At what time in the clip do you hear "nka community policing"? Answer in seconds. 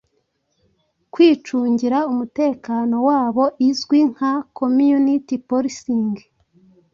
4.13-6.15